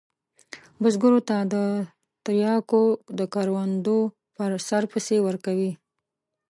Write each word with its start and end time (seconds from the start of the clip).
بزګرو 0.81 1.19
ته 1.29 1.37
د 1.53 1.55
تریاکو 2.25 2.81
د 3.19 3.21
کروندو 3.33 3.99
پر 4.35 4.51
سر 4.67 4.83
پیسې 4.91 5.17
ورکوي. 5.27 5.71